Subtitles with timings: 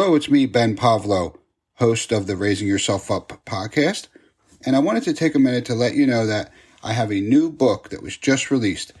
[0.00, 1.34] Hello, it's me, Ben Povlow,
[1.78, 4.06] host of the Raising Yourself Up podcast.
[4.64, 6.52] And I wanted to take a minute to let you know that
[6.84, 8.92] I have a new book that was just released.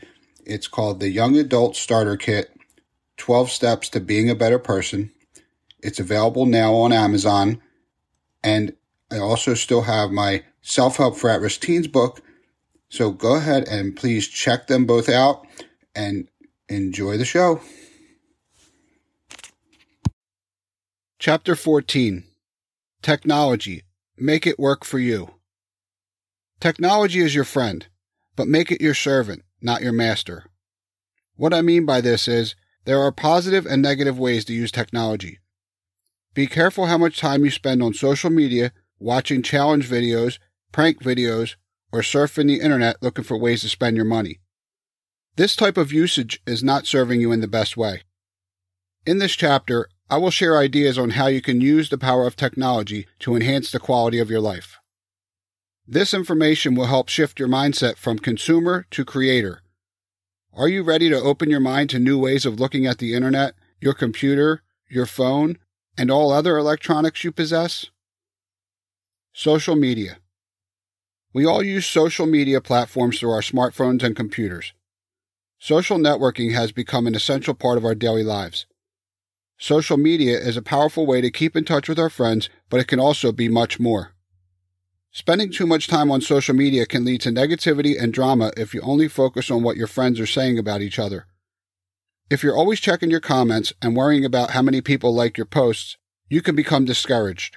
[0.44, 2.50] It's called The Young Adult Starter Kit
[3.16, 5.12] 12 Steps to Being a Better Person.
[5.84, 7.62] It's available now on Amazon.
[8.42, 8.74] And
[9.08, 12.22] I also still have my Self Help for At Risk Teens book.
[12.88, 15.46] So go ahead and please check them both out
[15.94, 16.26] and
[16.68, 17.60] enjoy the show.
[21.20, 22.22] Chapter 14
[23.02, 23.82] Technology
[24.16, 25.34] Make it work for you.
[26.60, 27.88] Technology is your friend,
[28.36, 30.44] but make it your servant, not your master.
[31.34, 32.54] What I mean by this is
[32.84, 35.40] there are positive and negative ways to use technology.
[36.34, 40.38] Be careful how much time you spend on social media, watching challenge videos,
[40.70, 41.56] prank videos,
[41.90, 44.38] or surfing the internet looking for ways to spend your money.
[45.34, 48.02] This type of usage is not serving you in the best way.
[49.04, 52.34] In this chapter, I will share ideas on how you can use the power of
[52.34, 54.78] technology to enhance the quality of your life.
[55.86, 59.62] This information will help shift your mindset from consumer to creator.
[60.54, 63.54] Are you ready to open your mind to new ways of looking at the internet,
[63.80, 65.58] your computer, your phone,
[65.96, 67.86] and all other electronics you possess?
[69.34, 70.18] Social media.
[71.34, 74.72] We all use social media platforms through our smartphones and computers.
[75.58, 78.66] Social networking has become an essential part of our daily lives.
[79.60, 82.86] Social media is a powerful way to keep in touch with our friends, but it
[82.86, 84.12] can also be much more.
[85.10, 88.80] Spending too much time on social media can lead to negativity and drama if you
[88.82, 91.26] only focus on what your friends are saying about each other.
[92.30, 95.96] If you're always checking your comments and worrying about how many people like your posts,
[96.28, 97.56] you can become discouraged.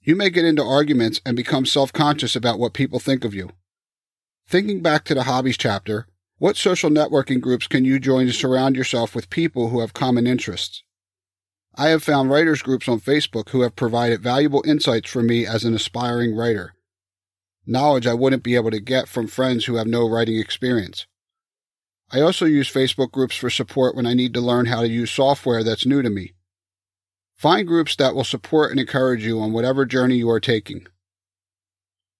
[0.00, 3.50] You may get into arguments and become self conscious about what people think of you.
[4.48, 8.74] Thinking back to the hobbies chapter, what social networking groups can you join to surround
[8.74, 10.82] yourself with people who have common interests?
[11.80, 15.64] I have found writers groups on Facebook who have provided valuable insights for me as
[15.64, 16.74] an aspiring writer.
[17.64, 21.06] Knowledge I wouldn't be able to get from friends who have no writing experience.
[22.10, 25.12] I also use Facebook groups for support when I need to learn how to use
[25.12, 26.34] software that's new to me.
[27.36, 30.84] Find groups that will support and encourage you on whatever journey you are taking.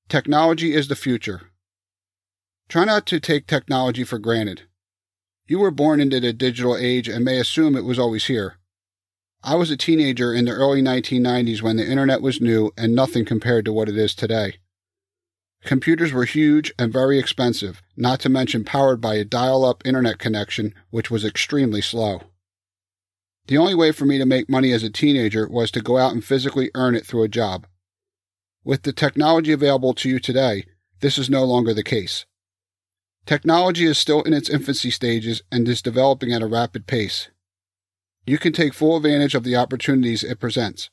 [0.09, 1.51] Technology is the future.
[2.69, 4.63] Try not to take technology for granted.
[5.49, 8.59] You were born into the digital age and may assume it was always here.
[9.43, 13.25] I was a teenager in the early 1990s when the internet was new and nothing
[13.25, 14.55] compared to what it is today.
[15.65, 20.19] Computers were huge and very expensive, not to mention powered by a dial up internet
[20.19, 22.23] connection, which was extremely slow.
[23.47, 26.13] The only way for me to make money as a teenager was to go out
[26.13, 27.67] and physically earn it through a job.
[28.65, 30.65] With the technology available to you today,
[31.01, 32.27] this is no longer the case.
[33.25, 37.29] Technology is still in its infancy stages and is developing at a rapid pace
[38.29, 40.91] you can take full advantage of the opportunities it presents.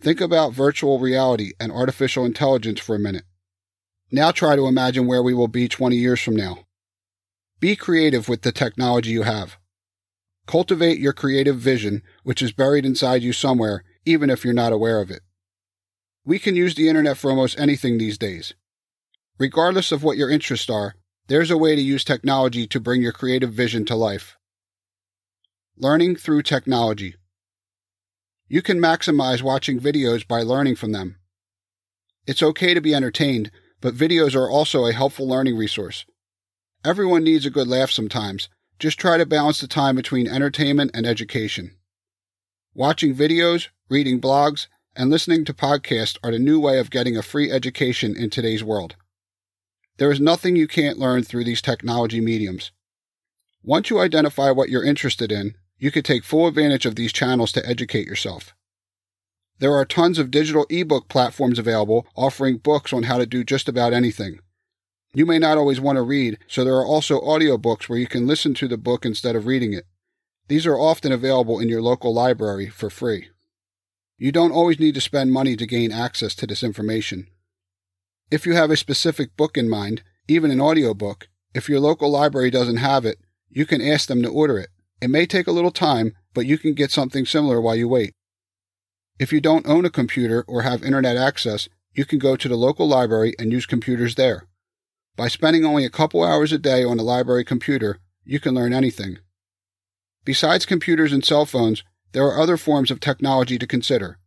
[0.00, 3.24] Think about virtual reality and artificial intelligence for a minute.
[4.10, 6.60] Now try to imagine where we will be 20 years from now.
[7.60, 9.58] Be creative with the technology you have.
[10.46, 15.00] Cultivate your creative vision, which is buried inside you somewhere, even if you're not aware
[15.00, 15.20] of it.
[16.24, 18.54] We can use the internet for almost anything these days.
[19.38, 20.94] Regardless of what your interests are,
[21.26, 24.37] there's a way to use technology to bring your creative vision to life.
[25.80, 27.14] Learning through technology.
[28.48, 31.18] You can maximize watching videos by learning from them.
[32.26, 36.04] It's okay to be entertained, but videos are also a helpful learning resource.
[36.84, 38.48] Everyone needs a good laugh sometimes.
[38.80, 41.76] Just try to balance the time between entertainment and education.
[42.74, 44.66] Watching videos, reading blogs,
[44.96, 48.64] and listening to podcasts are the new way of getting a free education in today's
[48.64, 48.96] world.
[49.98, 52.72] There is nothing you can't learn through these technology mediums.
[53.62, 57.52] Once you identify what you're interested in, you can take full advantage of these channels
[57.52, 58.54] to educate yourself.
[59.60, 63.68] There are tons of digital ebook platforms available offering books on how to do just
[63.68, 64.38] about anything.
[65.14, 68.26] You may not always want to read, so there are also audiobooks where you can
[68.26, 69.86] listen to the book instead of reading it.
[70.48, 73.28] These are often available in your local library for free.
[74.16, 77.28] You don't always need to spend money to gain access to this information.
[78.30, 82.50] If you have a specific book in mind, even an audiobook, if your local library
[82.50, 84.68] doesn't have it, you can ask them to order it.
[85.00, 88.14] It may take a little time, but you can get something similar while you wait.
[89.18, 92.56] If you don't own a computer or have internet access, you can go to the
[92.56, 94.46] local library and use computers there.
[95.16, 98.72] By spending only a couple hours a day on a library computer, you can learn
[98.72, 99.18] anything.
[100.24, 104.18] Besides computers and cell phones, there are other forms of technology to consider.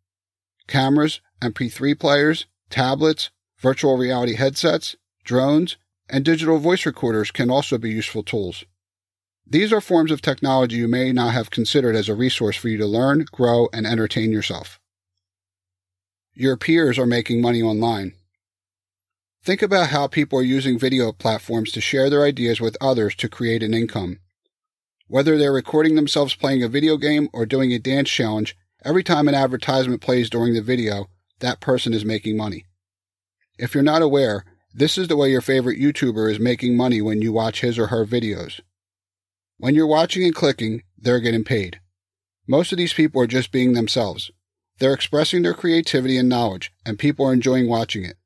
[0.67, 3.29] Cameras, MP3 players, tablets,
[3.59, 5.77] virtual reality headsets, drones,
[6.09, 8.65] and digital voice recorders can also be useful tools.
[9.45, 12.77] These are forms of technology you may not have considered as a resource for you
[12.77, 14.79] to learn, grow, and entertain yourself.
[16.33, 18.13] Your peers are making money online.
[19.43, 23.27] Think about how people are using video platforms to share their ideas with others to
[23.27, 24.19] create an income.
[25.07, 28.55] Whether they're recording themselves playing a video game or doing a dance challenge,
[28.85, 31.09] every time an advertisement plays during the video,
[31.39, 32.65] that person is making money.
[33.57, 37.21] If you're not aware, this is the way your favorite YouTuber is making money when
[37.21, 38.61] you watch his or her videos.
[39.61, 41.79] When you're watching and clicking, they're getting paid.
[42.47, 44.31] Most of these people are just being themselves.
[44.79, 48.17] They're expressing their creativity and knowledge, and people are enjoying watching it.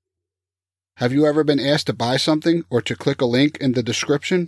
[0.96, 3.84] Have you ever been asked to buy something or to click a link in the
[3.84, 4.48] description?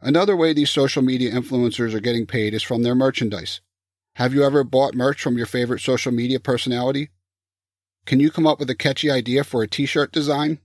[0.00, 3.60] Another way these social media influencers are getting paid is from their merchandise.
[4.14, 7.10] Have you ever bought merch from your favorite social media personality?
[8.06, 10.58] Can you come up with a catchy idea for a t shirt design?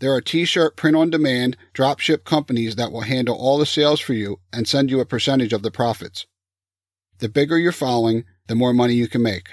[0.00, 4.00] There are t shirt print on demand dropship companies that will handle all the sales
[4.00, 6.26] for you and send you a percentage of the profits.
[7.18, 9.50] The bigger your following, the more money you can make.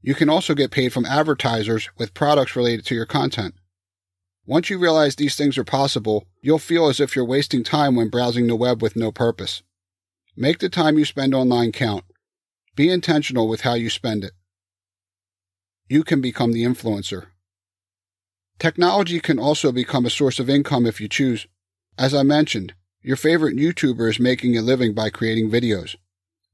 [0.00, 3.54] You can also get paid from advertisers with products related to your content.
[4.46, 8.08] Once you realize these things are possible, you'll feel as if you're wasting time when
[8.08, 9.62] browsing the web with no purpose.
[10.36, 12.04] Make the time you spend online count.
[12.76, 14.32] Be intentional with how you spend it.
[15.88, 17.26] You can become the influencer.
[18.58, 21.46] Technology can also become a source of income if you choose.
[21.98, 25.96] As I mentioned, your favorite YouTuber is making a living by creating videos.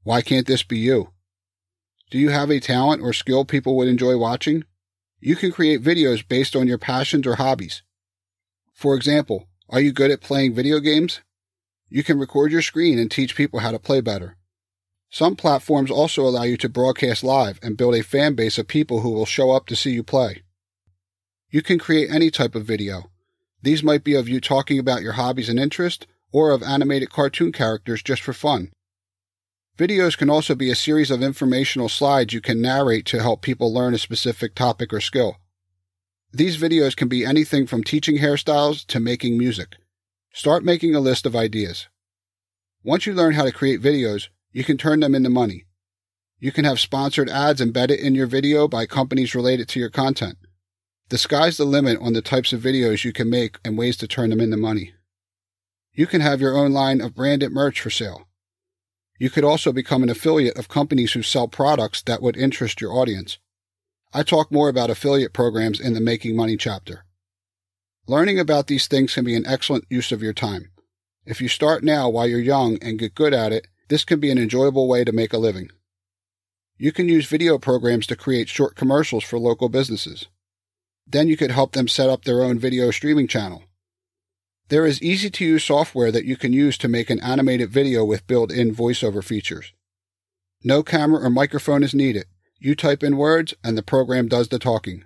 [0.03, 1.09] Why can't this be you?
[2.09, 4.65] Do you have a talent or skill people would enjoy watching?
[5.19, 7.83] You can create videos based on your passions or hobbies.
[8.73, 11.21] For example, are you good at playing video games?
[11.87, 14.35] You can record your screen and teach people how to play better.
[15.09, 19.01] Some platforms also allow you to broadcast live and build a fan base of people
[19.01, 20.41] who will show up to see you play.
[21.51, 23.11] You can create any type of video.
[23.61, 27.51] These might be of you talking about your hobbies and interests, or of animated cartoon
[27.51, 28.71] characters just for fun.
[29.77, 33.73] Videos can also be a series of informational slides you can narrate to help people
[33.73, 35.37] learn a specific topic or skill.
[36.31, 39.75] These videos can be anything from teaching hairstyles to making music.
[40.31, 41.87] Start making a list of ideas.
[42.83, 45.65] Once you learn how to create videos, you can turn them into money.
[46.39, 50.37] You can have sponsored ads embedded in your video by companies related to your content.
[51.11, 54.07] The sky's the limit on the types of videos you can make and ways to
[54.07, 54.93] turn them into money.
[55.93, 58.29] You can have your own line of branded merch for sale.
[59.19, 62.93] You could also become an affiliate of companies who sell products that would interest your
[62.93, 63.39] audience.
[64.13, 67.03] I talk more about affiliate programs in the Making Money chapter.
[68.07, 70.71] Learning about these things can be an excellent use of your time.
[71.25, 74.31] If you start now while you're young and get good at it, this can be
[74.31, 75.71] an enjoyable way to make a living.
[76.77, 80.27] You can use video programs to create short commercials for local businesses.
[81.11, 83.63] Then you could help them set up their own video streaming channel.
[84.69, 88.05] There is easy to use software that you can use to make an animated video
[88.05, 89.73] with built in voiceover features.
[90.63, 92.27] No camera or microphone is needed.
[92.59, 95.03] You type in words and the program does the talking.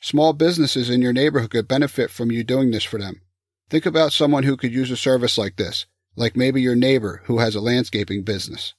[0.00, 3.20] Small businesses in your neighborhood could benefit from you doing this for them.
[3.68, 5.84] Think about someone who could use a service like this,
[6.16, 8.72] like maybe your neighbor who has a landscaping business.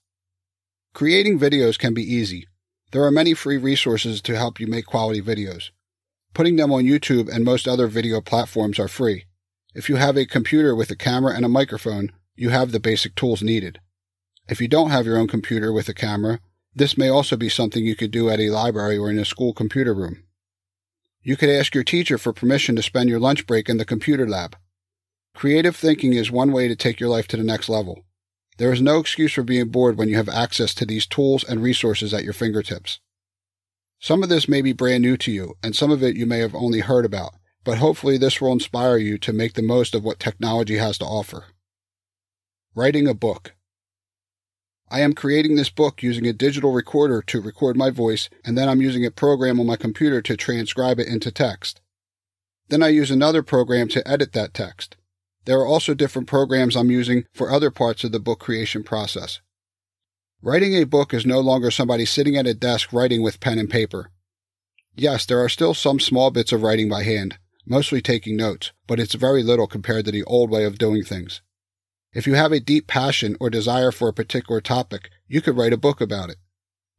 [0.95, 2.47] Creating videos can be easy.
[2.91, 5.69] There are many free resources to help you make quality videos.
[6.33, 9.25] Putting them on YouTube and most other video platforms are free.
[9.75, 13.15] If you have a computer with a camera and a microphone, you have the basic
[13.15, 13.79] tools needed.
[14.47, 16.39] If you don't have your own computer with a camera,
[16.73, 19.53] this may also be something you could do at a library or in a school
[19.53, 20.23] computer room.
[21.21, 24.27] You could ask your teacher for permission to spend your lunch break in the computer
[24.27, 24.55] lab.
[25.35, 28.03] Creative thinking is one way to take your life to the next level.
[28.57, 31.61] There is no excuse for being bored when you have access to these tools and
[31.61, 32.99] resources at your fingertips.
[34.01, 36.39] Some of this may be brand new to you, and some of it you may
[36.39, 40.03] have only heard about, but hopefully this will inspire you to make the most of
[40.03, 41.45] what technology has to offer.
[42.73, 43.53] Writing a book.
[44.89, 48.67] I am creating this book using a digital recorder to record my voice, and then
[48.67, 51.79] I'm using a program on my computer to transcribe it into text.
[52.69, 54.97] Then I use another program to edit that text.
[55.45, 59.41] There are also different programs I'm using for other parts of the book creation process.
[60.43, 63.69] Writing a book is no longer somebody sitting at a desk writing with pen and
[63.69, 64.09] paper.
[64.95, 68.99] Yes, there are still some small bits of writing by hand, mostly taking notes, but
[68.99, 71.43] it's very little compared to the old way of doing things.
[72.11, 75.73] If you have a deep passion or desire for a particular topic, you could write
[75.73, 76.37] a book about it.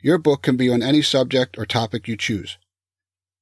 [0.00, 2.58] Your book can be on any subject or topic you choose.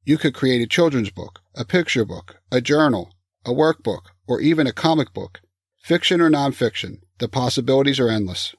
[0.04, 3.12] You could create a children's book, a picture book, a journal,
[3.45, 5.42] a workbook, or even a comic book.
[5.76, 8.54] Fiction or nonfiction, the possibilities are endless.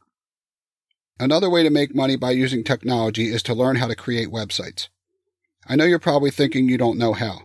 [1.20, 4.88] Another way to make money by using technology is to learn how to create websites.
[5.66, 7.42] I know you're probably thinking you don't know how.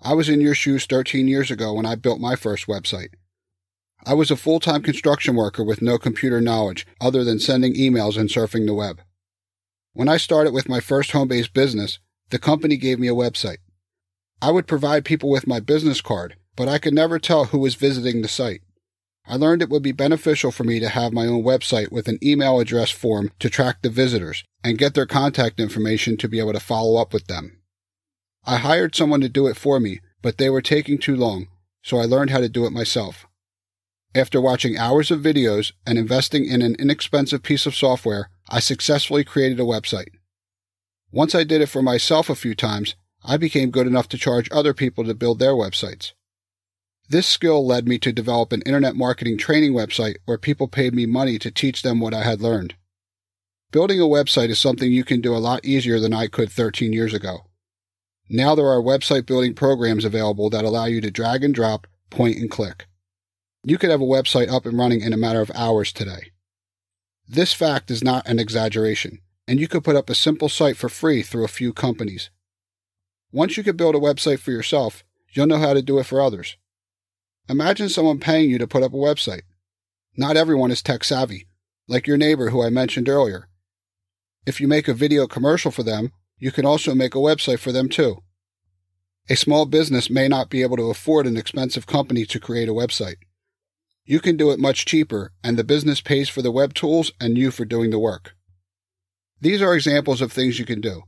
[0.00, 3.14] I was in your shoes 13 years ago when I built my first website.
[4.04, 8.16] I was a full time construction worker with no computer knowledge other than sending emails
[8.16, 9.00] and surfing the web.
[9.92, 11.98] When I started with my first home based business,
[12.30, 13.58] the company gave me a website.
[14.40, 17.74] I would provide people with my business card, but I could never tell who was
[17.74, 18.60] visiting the site.
[19.28, 22.18] I learned it would be beneficial for me to have my own website with an
[22.22, 26.52] email address form to track the visitors and get their contact information to be able
[26.52, 27.60] to follow up with them.
[28.44, 31.48] I hired someone to do it for me, but they were taking too long,
[31.82, 33.26] so I learned how to do it myself.
[34.14, 39.24] After watching hours of videos and investing in an inexpensive piece of software, I successfully
[39.24, 40.08] created a website.
[41.10, 44.48] Once I did it for myself a few times, I became good enough to charge
[44.52, 46.12] other people to build their websites.
[47.08, 51.06] This skill led me to develop an internet marketing training website where people paid me
[51.06, 52.74] money to teach them what I had learned.
[53.70, 56.92] Building a website is something you can do a lot easier than I could 13
[56.92, 57.46] years ago.
[58.28, 62.38] Now there are website building programs available that allow you to drag and drop, point
[62.38, 62.86] and click.
[63.62, 66.32] You could have a website up and running in a matter of hours today.
[67.28, 70.88] This fact is not an exaggeration, and you could put up a simple site for
[70.88, 72.30] free through a few companies.
[73.30, 76.20] Once you can build a website for yourself, you'll know how to do it for
[76.20, 76.56] others.
[77.48, 79.42] Imagine someone paying you to put up a website.
[80.16, 81.46] Not everyone is tech savvy,
[81.86, 83.48] like your neighbor who I mentioned earlier.
[84.46, 87.70] If you make a video commercial for them, you can also make a website for
[87.70, 88.22] them too.
[89.28, 92.72] A small business may not be able to afford an expensive company to create a
[92.72, 93.16] website.
[94.04, 97.36] You can do it much cheaper, and the business pays for the web tools and
[97.36, 98.34] you for doing the work.
[99.40, 101.02] These are examples of things you can do.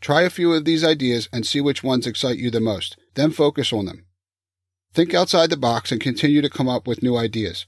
[0.00, 3.30] Try a few of these ideas and see which ones excite you the most, then
[3.32, 4.06] focus on them.
[4.92, 7.66] Think outside the box and continue to come up with new ideas.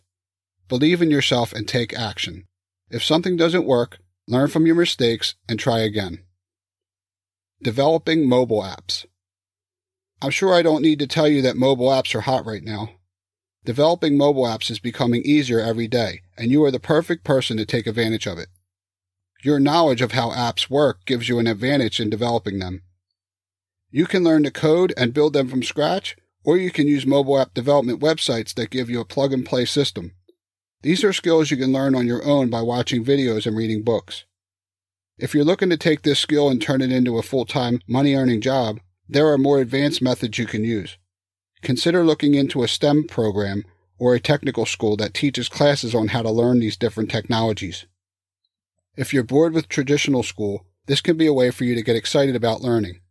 [0.69, 2.47] Believe in yourself and take action.
[2.91, 6.25] If something doesn't work, learn from your mistakes and try again.
[7.63, 9.07] Developing mobile apps.
[10.21, 12.91] I'm sure I don't need to tell you that mobile apps are hot right now.
[13.65, 17.65] Developing mobile apps is becoming easier every day, and you are the perfect person to
[17.65, 18.49] take advantage of it.
[19.45, 22.83] Your knowledge of how apps work gives you an advantage in developing them.
[23.91, 27.39] You can learn to code and build them from scratch, or you can use mobile
[27.39, 30.13] app development websites that give you a plug and play system.
[30.83, 34.25] These are skills you can learn on your own by watching videos and reading books.
[35.19, 38.15] If you're looking to take this skill and turn it into a full time, money
[38.15, 40.99] earning job, there are more advanced methods you can use.
[41.63, 43.65] Consider looking into a STEM program
[43.99, 47.87] or a technical school that teaches classes on how to learn these different technologies.
[48.97, 51.95] If you're bored with traditional school, this can be a way for you to get
[51.95, 53.02] excited about learning.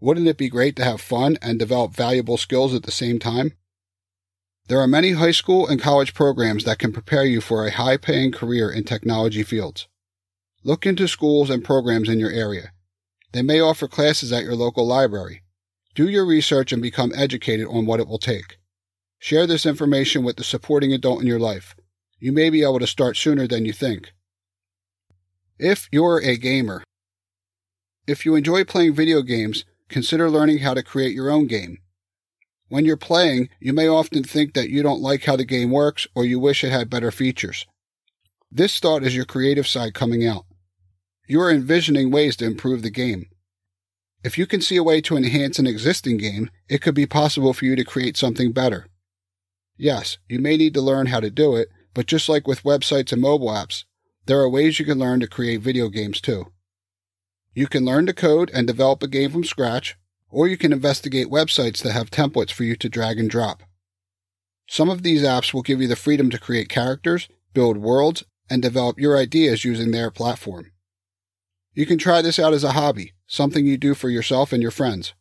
[0.00, 3.54] Wouldn't it be great to have fun and develop valuable skills at the same time?
[4.68, 7.96] There are many high school and college programs that can prepare you for a high
[7.96, 9.88] paying career in technology fields.
[10.62, 12.72] Look into schools and programs in your area.
[13.32, 15.42] They may offer classes at your local library.
[15.94, 18.58] Do your research and become educated on what it will take.
[19.18, 21.74] Share this information with the supporting adult in your life.
[22.20, 24.12] You may be able to start sooner than you think.
[25.58, 26.84] If you're a gamer,
[28.06, 31.78] if you enjoy playing video games, consider learning how to create your own game.
[32.68, 36.06] When you're playing, you may often think that you don't like how the game works
[36.14, 37.66] or you wish it had better features.
[38.50, 40.44] This thought is your creative side coming out.
[41.26, 43.26] You are envisioning ways to improve the game.
[44.24, 47.52] If you can see a way to enhance an existing game, it could be possible
[47.52, 48.86] for you to create something better.
[49.76, 53.12] Yes, you may need to learn how to do it, but just like with websites
[53.12, 53.84] and mobile apps,
[54.26, 56.46] there are ways you can learn to create video games too.
[57.54, 59.96] You can learn to code and develop a game from scratch,
[60.30, 63.62] or you can investigate websites that have templates for you to drag and drop.
[64.68, 68.60] Some of these apps will give you the freedom to create characters, build worlds, and
[68.62, 70.72] develop your ideas using their platform.
[71.74, 74.70] You can try this out as a hobby, something you do for yourself and your
[74.70, 75.14] friends.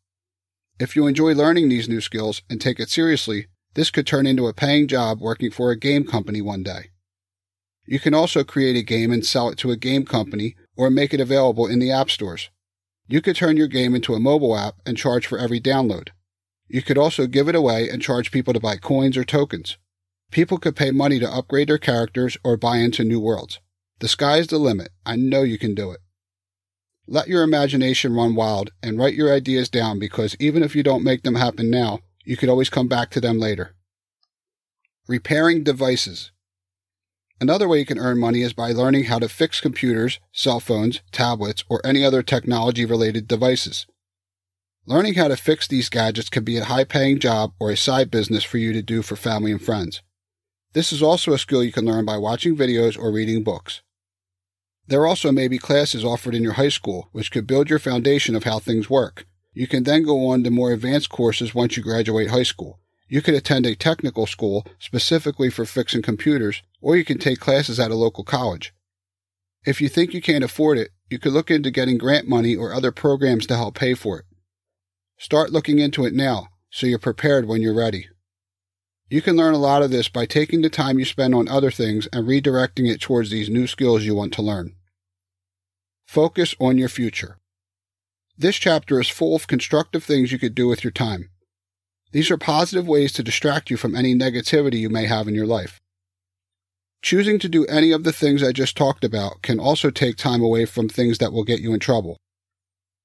[0.80, 4.48] If you enjoy learning these new skills and take it seriously, this could turn into
[4.48, 6.90] a paying job working for a game company one day.
[7.86, 11.14] You can also create a game and sell it to a game company or make
[11.14, 12.50] it available in the app stores.
[13.08, 16.10] You could turn your game into a mobile app and charge for every download.
[16.68, 19.78] You could also give it away and charge people to buy coins or tokens.
[20.32, 23.60] People could pay money to upgrade their characters or buy into new worlds.
[24.00, 24.90] The sky's the limit.
[25.06, 26.02] I know you can do it.
[27.08, 31.06] Let your imagination run wild and write your ideas down because even if you don't
[31.06, 33.74] make them happen now, you could always come back to them later.
[35.08, 36.32] Repairing devices.
[37.40, 41.02] Another way you can earn money is by learning how to fix computers, cell phones,
[41.12, 43.86] tablets, or any other technology related devices.
[44.88, 48.10] Learning how to fix these gadgets can be a high paying job or a side
[48.10, 50.02] business for you to do for family and friends.
[50.74, 53.82] This is also a skill you can learn by watching videos or reading books.
[54.88, 58.36] There also may be classes offered in your high school, which could build your foundation
[58.36, 59.26] of how things work.
[59.54, 62.80] You can then go on to more advanced courses once you graduate high school.
[63.10, 67.82] You could attend a technical school specifically for fixing computers, or you can take classes
[67.82, 68.74] at a local college.
[69.66, 72.72] If you think you can't afford it, you could look into getting grant money or
[72.72, 74.26] other programs to help pay for it.
[75.18, 78.08] Start looking into it now, so you're prepared when you're ready.
[79.10, 81.72] You can learn a lot of this by taking the time you spend on other
[81.72, 84.74] things and redirecting it towards these new skills you want to learn.
[86.06, 87.38] Focus on your future.
[88.38, 91.32] This chapter is full of constructive things you could do with your time.
[92.14, 95.46] These are positive ways to distract you from any negativity you may have in your
[95.46, 95.82] life.
[97.02, 100.42] Choosing to do any of the things I just talked about can also take time
[100.42, 102.18] away from things that will get you in trouble.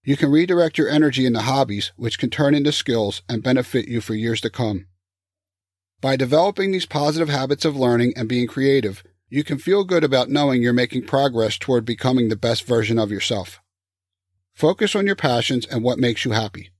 [0.04, 4.00] You can redirect your energy into hobbies, which can turn into skills and benefit you
[4.00, 4.86] for years to come.
[6.00, 10.28] By developing these positive habits of learning and being creative, you can feel good about
[10.28, 13.60] knowing you're making progress toward becoming the best version of yourself.
[14.52, 16.70] Focus on your passions and what makes you happy.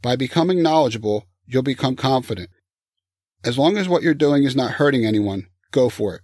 [0.00, 2.50] By becoming knowledgeable, you'll become confident.
[3.44, 6.22] As long as what you're doing is not hurting anyone, go for it.